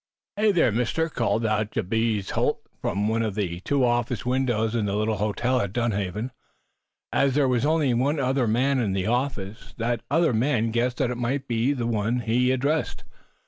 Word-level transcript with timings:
"Hey, 0.35 0.51
there, 0.51 0.71
Mister!" 0.71 1.09
called 1.09 1.45
out 1.45 1.69
Jabez 1.73 2.31
Holt, 2.31 2.65
from 2.81 3.07
one 3.07 3.21
of 3.21 3.35
the 3.35 3.59
two 3.59 3.85
office 3.85 4.25
windows 4.25 4.73
in 4.73 4.87
the 4.87 4.95
little 4.95 5.17
hotel 5.17 5.61
at 5.61 5.73
Dunhaven. 5.73 6.31
As 7.13 7.35
there 7.35 7.47
was 7.47 7.67
only 7.67 7.93
one 7.93 8.19
other 8.19 8.47
man 8.47 8.79
in 8.79 8.93
the 8.93 9.05
office, 9.05 9.75
that 9.77 10.01
other 10.09 10.33
man 10.33 10.71
guessed 10.71 10.97
that 10.97 11.09
he 11.11 11.15
might 11.15 11.47
be 11.47 11.71
the 11.71 11.85
one 11.85 12.21
addressed. 12.21 13.03